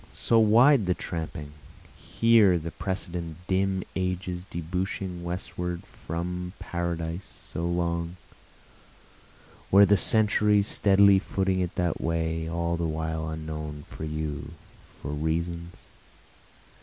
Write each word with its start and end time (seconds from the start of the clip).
so 0.15 0.39
wide 0.39 0.87
the 0.87 0.95
tramping? 0.95 1.51
Were 2.23 2.57
the 2.57 2.71
precedent 2.71 3.37
dim 3.45 3.83
ages 3.95 4.43
debouching 4.49 5.23
westward 5.23 5.83
from 5.85 6.53
Paradise 6.57 7.23
so 7.53 7.67
long? 7.67 8.17
Were 9.69 9.85
the 9.85 9.97
centuries 9.97 10.65
steadily 10.65 11.19
footing 11.19 11.59
it 11.59 11.75
that 11.75 12.01
way, 12.01 12.49
all 12.49 12.77
the 12.77 12.87
while 12.87 13.29
unknown, 13.29 13.85
for 13.91 14.03
you, 14.03 14.53
for 15.03 15.09
reasons? 15.09 15.83